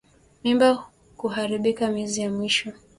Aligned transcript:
Mimba 0.43 0.69
kuharibika 1.19 1.89
miezi 1.91 2.21
ya 2.21 2.29
mwisho 2.35 2.69